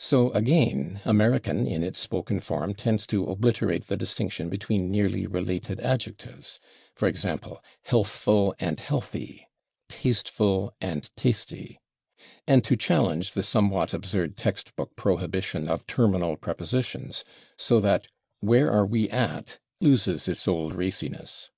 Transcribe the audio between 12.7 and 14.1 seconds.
challenge the somewhat